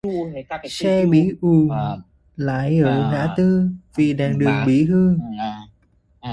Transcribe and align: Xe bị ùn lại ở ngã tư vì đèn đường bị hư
Xe 0.75 1.05
bị 1.05 1.21
ùn 1.41 1.69
lại 2.37 2.79
ở 2.79 3.11
ngã 3.11 3.33
tư 3.37 3.69
vì 3.95 4.13
đèn 4.13 4.39
đường 4.39 4.63
bị 4.67 4.85
hư 4.85 5.13